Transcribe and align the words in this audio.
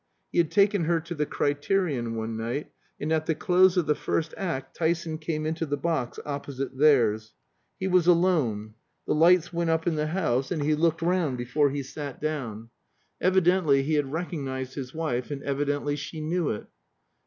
He 0.31 0.39
had 0.39 0.49
taken 0.49 0.85
her 0.85 0.99
to 1.01 1.13
the 1.13 1.27
"Criterion" 1.27 2.15
one 2.15 2.35
night, 2.35 2.71
and 2.99 3.11
at 3.11 3.27
the 3.27 3.35
close 3.35 3.77
of 3.77 3.85
the 3.85 3.93
first 3.93 4.33
act 4.35 4.75
Tyson 4.75 5.19
came 5.19 5.45
into 5.45 5.63
the 5.63 5.77
box 5.77 6.17
opposite 6.25 6.75
theirs. 6.75 7.35
He 7.79 7.87
was 7.87 8.07
alone. 8.07 8.73
The 9.05 9.13
lights 9.13 9.53
went 9.53 9.69
up 9.69 9.85
in 9.85 9.93
the 9.93 10.07
house, 10.07 10.49
and 10.49 10.63
he 10.63 10.73
looked 10.73 11.03
round 11.03 11.37
before 11.37 11.69
he 11.69 11.83
sat 11.83 12.19
down; 12.19 12.71
evidently 13.21 13.83
he 13.83 13.93
had 13.93 14.11
recognized 14.11 14.73
his 14.73 14.91
wife, 14.91 15.29
and 15.29 15.43
evidently 15.43 15.95
she 15.95 16.19
knew 16.19 16.49
it. 16.49 16.65